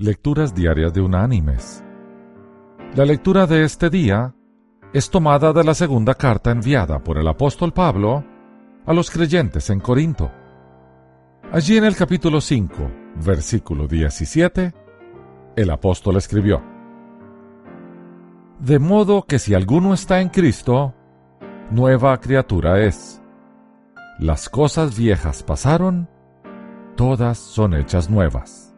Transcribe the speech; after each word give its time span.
Lecturas 0.00 0.54
Diarias 0.54 0.94
de 0.94 1.00
Unánimes. 1.00 1.82
La 2.94 3.04
lectura 3.04 3.48
de 3.48 3.64
este 3.64 3.90
día 3.90 4.32
es 4.92 5.10
tomada 5.10 5.52
de 5.52 5.64
la 5.64 5.74
segunda 5.74 6.14
carta 6.14 6.52
enviada 6.52 7.02
por 7.02 7.18
el 7.18 7.26
apóstol 7.26 7.72
Pablo 7.72 8.24
a 8.86 8.92
los 8.92 9.10
creyentes 9.10 9.70
en 9.70 9.80
Corinto. 9.80 10.30
Allí 11.50 11.78
en 11.78 11.82
el 11.82 11.96
capítulo 11.96 12.40
5, 12.40 12.74
versículo 13.24 13.88
17, 13.88 14.72
el 15.56 15.68
apóstol 15.68 16.16
escribió, 16.16 16.62
De 18.60 18.78
modo 18.78 19.24
que 19.26 19.40
si 19.40 19.52
alguno 19.54 19.94
está 19.94 20.20
en 20.20 20.28
Cristo, 20.28 20.94
nueva 21.72 22.20
criatura 22.20 22.84
es. 22.84 23.20
Las 24.20 24.48
cosas 24.48 24.96
viejas 24.96 25.42
pasaron, 25.42 26.08
todas 26.94 27.36
son 27.36 27.74
hechas 27.74 28.08
nuevas. 28.08 28.77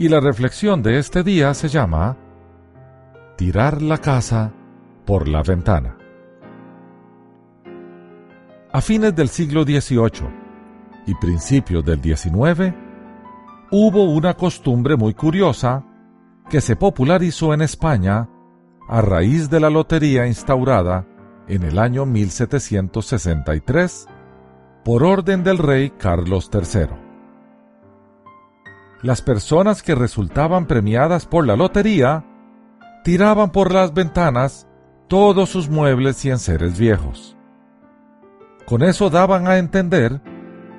Y 0.00 0.08
la 0.08 0.18
reflexión 0.18 0.82
de 0.82 0.98
este 0.98 1.22
día 1.22 1.52
se 1.52 1.68
llama 1.68 2.16
Tirar 3.36 3.82
la 3.82 3.98
casa 3.98 4.50
por 5.04 5.28
la 5.28 5.42
ventana. 5.42 5.98
A 8.72 8.80
fines 8.80 9.14
del 9.14 9.28
siglo 9.28 9.64
XVIII 9.64 10.26
y 11.06 11.14
principios 11.16 11.84
del 11.84 12.00
XIX, 12.00 12.72
hubo 13.72 14.04
una 14.04 14.32
costumbre 14.32 14.96
muy 14.96 15.12
curiosa 15.12 15.84
que 16.48 16.62
se 16.62 16.76
popularizó 16.76 17.52
en 17.52 17.60
España 17.60 18.26
a 18.88 19.02
raíz 19.02 19.50
de 19.50 19.60
la 19.60 19.68
lotería 19.68 20.26
instaurada 20.26 21.06
en 21.46 21.62
el 21.62 21.78
año 21.78 22.06
1763 22.06 24.06
por 24.82 25.04
orden 25.04 25.44
del 25.44 25.58
rey 25.58 25.90
Carlos 25.90 26.50
III. 26.50 26.99
Las 29.02 29.22
personas 29.22 29.82
que 29.82 29.94
resultaban 29.94 30.66
premiadas 30.66 31.26
por 31.26 31.46
la 31.46 31.56
lotería 31.56 32.24
tiraban 33.04 33.50
por 33.50 33.72
las 33.72 33.94
ventanas 33.94 34.68
todos 35.08 35.48
sus 35.48 35.68
muebles 35.68 36.24
y 36.24 36.30
enseres 36.30 36.78
viejos. 36.78 37.36
Con 38.66 38.82
eso 38.82 39.10
daban 39.10 39.48
a 39.48 39.58
entender 39.58 40.20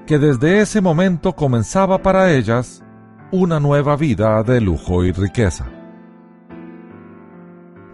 que 0.06 0.20
desde 0.20 0.62
ese 0.62 0.82
momento 0.82 1.34
comenzaba 1.34 2.02
para 2.02 2.32
ellas 2.32 2.84
una 3.32 3.60
nueva 3.60 3.96
vida 3.96 4.44
de 4.44 4.62
lujo 4.62 5.04
y 5.04 5.12
riqueza 5.12 5.66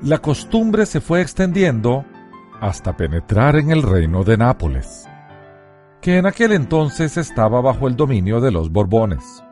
la 0.02 0.19
costumbre 0.19 0.86
se 0.86 1.02
fue 1.02 1.22
extendiendo 1.22 2.06
hasta 2.62 2.95
penetrar 2.95 3.56
en 3.56 3.72
el 3.72 3.81
reino 3.81 4.23
de 4.23 4.38
Nápoles, 4.38 5.08
que 6.02 6.17
en 6.17 6.28
aquel 6.28 6.52
entonces 6.52 7.17
estaba 7.17 7.62
bajo 7.62 7.88
el 7.88 7.95
dominio 7.95 8.39
de 8.39 8.52
los 8.52 8.72
Borbones. 8.72 9.44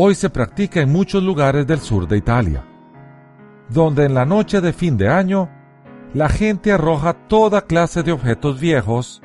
Hoy 0.00 0.14
se 0.14 0.30
practica 0.30 0.80
en 0.80 0.92
muchos 0.92 1.24
lugares 1.24 1.66
del 1.66 1.80
sur 1.80 2.06
de 2.06 2.16
Italia, 2.16 2.64
donde 3.68 4.04
en 4.04 4.14
la 4.14 4.24
noche 4.24 4.60
de 4.60 4.72
fin 4.72 4.96
de 4.96 5.08
año 5.08 5.50
la 6.14 6.28
gente 6.28 6.70
arroja 6.70 7.14
toda 7.14 7.62
clase 7.62 8.04
de 8.04 8.12
objetos 8.12 8.60
viejos 8.60 9.20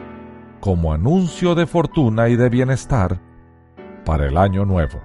como 0.60 0.92
anuncio 0.92 1.54
de 1.54 1.68
fortuna 1.68 2.28
y 2.30 2.38
de 2.38 2.50
bienestar 2.50 3.22
para 4.04 4.26
el 4.26 4.36
año 4.36 4.66
nuevo. 4.66 5.00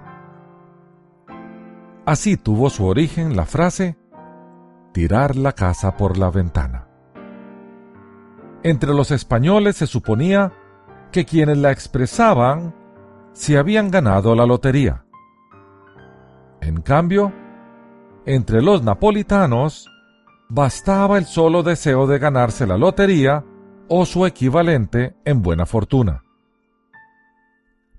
Así 2.03 2.35
tuvo 2.35 2.71
su 2.71 2.87
origen 2.87 3.35
la 3.35 3.45
frase 3.45 3.95
tirar 4.91 5.35
la 5.35 5.51
casa 5.51 5.97
por 5.97 6.17
la 6.17 6.31
ventana. 6.31 6.87
Entre 8.63 8.91
los 8.91 9.11
españoles 9.11 9.75
se 9.75 9.85
suponía 9.85 10.51
que 11.11 11.25
quienes 11.25 11.59
la 11.59 11.69
expresaban 11.69 12.73
se 13.33 13.59
habían 13.59 13.91
ganado 13.91 14.33
la 14.33 14.47
lotería. 14.47 15.05
En 16.61 16.81
cambio, 16.81 17.33
entre 18.25 18.61
los 18.61 18.83
napolitanos 18.83 19.89
bastaba 20.49 21.17
el 21.17 21.25
solo 21.25 21.63
deseo 21.63 22.07
de 22.07 22.19
ganarse 22.19 22.65
la 22.67 22.77
lotería 22.77 23.45
o 23.87 24.05
su 24.05 24.25
equivalente 24.25 25.15
en 25.25 25.41
buena 25.41 25.65
fortuna. 25.65 26.23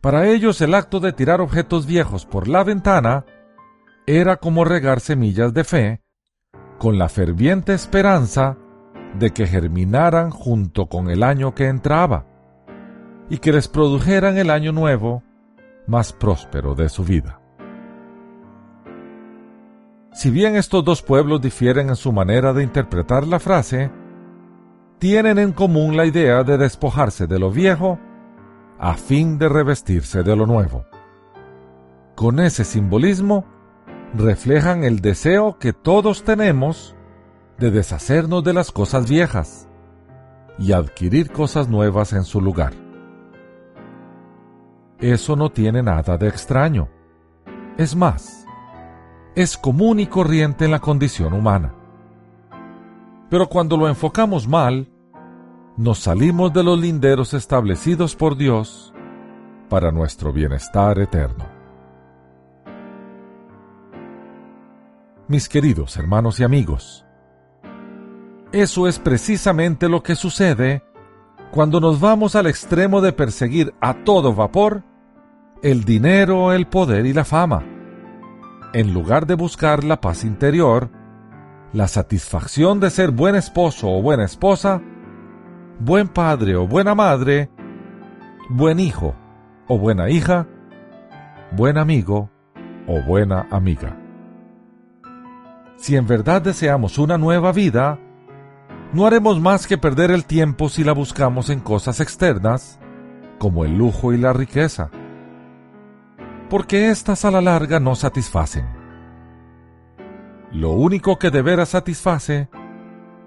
Para 0.01 0.29
ellos 0.29 0.61
el 0.61 0.75
acto 0.75 1.01
de 1.01 1.13
tirar 1.13 1.41
objetos 1.41 1.87
viejos 1.87 2.27
por 2.27 2.49
la 2.49 2.65
ventana 2.65 3.27
era 4.07 4.37
como 4.37 4.65
regar 4.65 5.01
semillas 5.01 5.53
de 5.53 5.65
fe 5.65 6.01
con 6.79 6.99
la 6.99 7.09
ferviente 7.09 7.75
esperanza 7.75 8.57
de 9.19 9.33
que 9.33 9.47
germinaran 9.47 10.31
junto 10.31 10.87
con 10.87 11.11
el 11.11 11.23
año 11.23 11.55
que 11.55 11.67
entraba 11.67 12.27
y 13.29 13.39
que 13.39 13.53
les 13.53 13.69
produjeran 13.69 14.39
el 14.39 14.51
año 14.51 14.73
nuevo 14.73 15.23
más 15.87 16.13
próspero 16.13 16.75
de 16.75 16.89
su 16.89 17.05
vida. 17.05 17.40
Si 20.13 20.31
bien 20.31 20.57
estos 20.57 20.85
dos 20.85 21.03
pueblos 21.03 21.41
difieren 21.41 21.89
en 21.89 21.97
su 21.97 22.13
manera 22.13 22.53
de 22.53 22.65
interpretar 22.65 23.27
la 23.27 23.39
frase, 23.39 23.91
tienen 24.99 25.39
en 25.39 25.53
común 25.53 25.97
la 25.97 26.05
idea 26.05 26.43
de 26.43 26.59
despojarse 26.59 27.27
de 27.27 27.39
lo 27.39 27.51
viejo 27.51 27.99
a 28.79 28.95
fin 28.95 29.39
de 29.39 29.49
revestirse 29.49 30.23
de 30.23 30.35
lo 30.35 30.47
nuevo. 30.47 30.85
Con 32.17 32.41
ese 32.41 32.65
simbolismo, 32.65 33.45
reflejan 34.15 34.85
el 34.85 35.01
deseo 35.01 35.59
que 35.59 35.73
todos 35.73 36.25
tenemos 36.25 36.97
de 37.59 37.71
deshacernos 37.71 38.43
de 38.43 38.53
las 38.53 38.73
cosas 38.73 39.09
viejas 39.09 39.69
y 40.59 40.73
adquirir 40.73 41.31
cosas 41.31 41.69
nuevas 41.69 42.13
en 42.13 42.25
su 42.25 42.41
lugar. 42.41 42.73
Eso 44.99 45.37
no 45.37 45.51
tiene 45.51 45.83
nada 45.83 46.19
de 46.19 46.29
extraño. 46.29 46.89
Es 47.79 47.97
más, 47.97 48.47
es 49.35 49.57
común 49.57 50.01
y 50.01 50.07
corriente 50.07 50.65
en 50.65 50.71
la 50.71 50.81
condición 50.81 51.33
humana. 51.33 51.75
Pero 53.29 53.49
cuando 53.49 53.77
lo 53.77 53.89
enfocamos 53.89 54.49
mal, 54.49 54.89
nos 55.77 56.01
salimos 56.01 56.53
de 56.53 56.65
los 56.65 56.81
linderos 56.81 57.35
establecidos 57.35 58.17
por 58.17 58.37
Dios 58.37 58.93
para 59.69 59.93
nuestro 59.93 60.33
bienestar 60.33 60.99
eterno. 60.99 61.61
mis 65.31 65.49
queridos 65.49 65.97
hermanos 65.97 66.41
y 66.41 66.43
amigos. 66.43 67.07
Eso 68.51 68.89
es 68.89 68.99
precisamente 68.99 69.89
lo 69.89 70.03
que 70.03 70.17
sucede 70.17 70.83
cuando 71.53 71.79
nos 71.79 72.01
vamos 72.01 72.35
al 72.35 72.49
extremo 72.49 73.01
de 73.01 73.13
perseguir 73.13 73.73
a 73.81 74.03
todo 74.03 74.35
vapor 74.35 74.83
el 75.63 75.85
dinero, 75.85 76.53
el 76.53 76.67
poder 76.67 77.07
y 77.07 77.13
la 77.13 77.25
fama, 77.25 77.63
en 78.73 78.95
lugar 78.95 79.27
de 79.27 79.35
buscar 79.35 79.85
la 79.85 80.01
paz 80.01 80.25
interior, 80.25 80.91
la 81.73 81.89
satisfacción 81.89 82.81
de 82.81 82.91
ser 82.91 83.11
buen 83.11 83.35
esposo 83.35 83.91
o 83.91 84.03
buena 84.03 84.25
esposa, 84.25 84.81
buen 85.79 86.09
padre 86.09 86.57
o 86.57 86.67
buena 86.67 86.95
madre, 86.95 87.51
buen 88.49 88.81
hijo 88.81 89.15
o 89.67 89.79
buena 89.79 90.11
hija, 90.11 90.47
buen 91.53 91.79
amigo 91.79 92.31
o 92.87 93.01
buena 93.03 93.47
amiga. 93.51 93.97
Si 95.77 95.97
en 95.97 96.07
verdad 96.07 96.43
deseamos 96.43 96.99
una 96.99 97.17
nueva 97.19 97.53
vida, 97.53 97.99
no 98.93 99.07
haremos 99.07 99.41
más 99.41 99.67
que 99.67 99.79
perder 99.79 100.11
el 100.11 100.27
tiempo 100.27 100.69
si 100.69 100.85
la 100.85 100.93
buscamos 100.93 101.49
en 101.51 101.61
cosas 101.61 102.01
externas, 102.01 102.79
como 103.39 103.65
el 103.65 103.79
lujo 103.79 104.13
y 104.13 104.19
la 104.19 104.33
riqueza, 104.33 104.91
porque 106.51 106.91
éstas 106.91 107.25
a 107.25 107.31
la 107.31 107.41
larga 107.41 107.81
no 107.81 107.95
satisfacen. 107.95 108.67
Lo 110.53 110.73
único 110.73 111.19
que 111.19 111.31
de 111.31 111.41
veras 111.41 111.71
satisface 111.71 112.51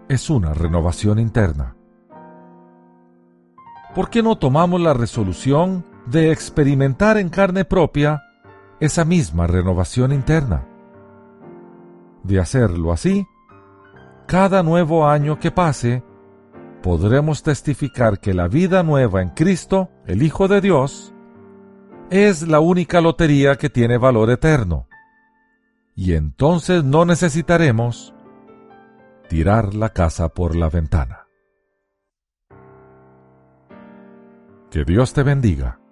es 0.09 0.29
una 0.29 0.53
renovación 0.53 1.17
interna. 1.17 1.75
¿Por 3.95 4.11
qué 4.11 4.21
no 4.21 4.37
tomamos 4.37 4.79
la 4.81 4.93
resolución 4.93 5.85
de 6.05 6.31
experimentar 6.31 7.17
en 7.17 7.29
carne 7.29 7.65
propia 7.65 8.21
esa 8.79 9.05
misma 9.05 9.47
renovación 9.47 10.11
interna? 10.11 10.67
de 12.23 12.39
hacerlo 12.39 12.91
así, 12.91 13.27
cada 14.27 14.63
nuevo 14.63 15.07
año 15.07 15.39
que 15.39 15.51
pase, 15.51 16.03
podremos 16.81 17.43
testificar 17.43 18.19
que 18.19 18.33
la 18.33 18.47
vida 18.47 18.83
nueva 18.83 19.21
en 19.21 19.29
Cristo, 19.29 19.89
el 20.05 20.23
Hijo 20.23 20.47
de 20.47 20.61
Dios, 20.61 21.13
es 22.09 22.47
la 22.47 22.59
única 22.59 23.01
lotería 23.01 23.55
que 23.55 23.69
tiene 23.69 23.97
valor 23.97 24.29
eterno. 24.29 24.87
Y 25.95 26.13
entonces 26.13 26.83
no 26.83 27.05
necesitaremos 27.05 28.13
tirar 29.29 29.73
la 29.73 29.89
casa 29.89 30.29
por 30.29 30.55
la 30.55 30.69
ventana. 30.69 31.27
Que 34.71 34.83
Dios 34.85 35.13
te 35.13 35.23
bendiga. 35.23 35.82